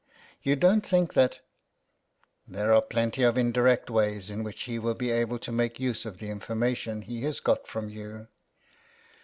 You 0.43 0.55
don't 0.55 0.83
think 0.83 1.13
that 1.13 1.41
""There 2.47 2.73
are 2.73 2.81
plenty 2.81 3.21
of 3.21 3.37
indirect 3.37 3.87
ways 3.91 4.31
in 4.31 4.41
which 4.41 4.63
he 4.63 4.79
will 4.79 4.95
be 4.95 5.11
able 5.11 5.37
to 5.37 5.51
make 5.51 5.79
use 5.79 6.07
of 6.07 6.17
the 6.17 6.31
information 6.31 7.03
he 7.03 7.21
has 7.21 7.39
got 7.39 7.67
from 7.67 7.87
you." 7.87 8.27